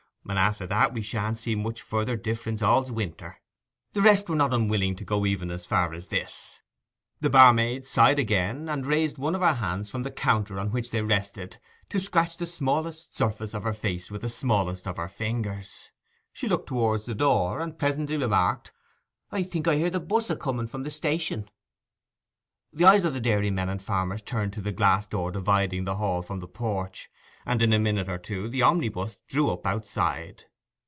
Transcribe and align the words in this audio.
'And 0.29 0.37
after 0.39 0.65
that 0.67 0.93
we 0.93 1.01
shan't 1.01 1.39
see 1.39 1.55
much 1.55 1.81
further 1.81 2.15
difference 2.15 2.61
all's 2.61 2.89
winter.' 2.91 3.41
The 3.93 4.03
rest 4.03 4.29
were 4.29 4.35
not 4.35 4.53
unwilling 4.53 4.95
to 4.97 5.03
go 5.03 5.25
even 5.25 5.49
so 5.49 5.57
far 5.67 5.93
as 5.93 6.07
this. 6.07 6.61
The 7.19 7.29
barmaid 7.29 7.85
sighed 7.87 8.17
again, 8.19 8.69
and 8.69 8.85
raised 8.85 9.17
one 9.17 9.33
of 9.35 9.41
her 9.41 9.55
hands 9.55 9.89
from 9.89 10.03
the 10.03 10.11
counter 10.11 10.57
on 10.59 10.71
which 10.71 10.91
they 10.91 11.01
rested 11.01 11.57
to 11.89 11.99
scratch 11.99 12.37
the 12.37 12.45
smallest 12.45 13.13
surface 13.15 13.53
of 13.55 13.63
her 13.63 13.73
face 13.73 14.09
with 14.11 14.21
the 14.21 14.29
smallest 14.29 14.87
of 14.87 14.95
her 14.97 15.09
fingers. 15.09 15.89
She 16.31 16.47
looked 16.47 16.67
towards 16.69 17.05
the 17.07 17.15
door, 17.15 17.59
and 17.59 17.77
presently 17.79 18.15
remarked, 18.15 18.71
'I 19.31 19.43
think 19.43 19.67
I 19.67 19.75
hear 19.77 19.89
the 19.89 19.99
'bus 19.99 20.31
coming 20.39 20.61
in 20.61 20.67
from 20.67 20.87
station.' 20.91 21.49
The 22.71 22.85
eyes 22.85 23.03
of 23.03 23.13
the 23.13 23.19
dairymen 23.19 23.67
and 23.69 23.81
farmers 23.81 24.21
turned 24.21 24.53
to 24.53 24.61
the 24.61 24.71
glass 24.71 25.07
door 25.07 25.31
dividing 25.31 25.83
the 25.83 25.95
hall 25.97 26.21
from 26.21 26.39
the 26.39 26.47
porch, 26.47 27.09
and 27.43 27.61
in 27.63 27.73
a 27.73 27.79
minute 27.79 28.07
or 28.07 28.19
two 28.19 28.47
the 28.49 28.61
omnibus 28.61 29.17
drew 29.27 29.49
up 29.49 29.65
outside. 29.65 30.45